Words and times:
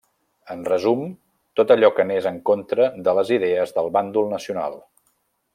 Em 0.53 0.61
resum, 0.69 1.03
tot 1.59 1.73
allò 1.75 1.91
que 1.99 2.05
anés 2.07 2.29
en 2.31 2.41
contra 2.51 2.89
de 3.09 3.17
les 3.21 3.35
idees 3.39 3.79
del 3.79 3.93
bàndol 3.99 4.35
nacional. 4.37 4.83